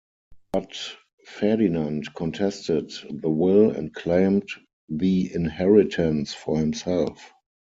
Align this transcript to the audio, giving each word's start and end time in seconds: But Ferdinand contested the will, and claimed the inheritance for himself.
But 0.51 0.81
Ferdinand 1.27 2.15
contested 2.15 2.91
the 3.11 3.29
will, 3.29 3.69
and 3.69 3.93
claimed 3.93 4.49
the 4.89 5.31
inheritance 5.31 6.33
for 6.33 6.57
himself. 6.57 7.31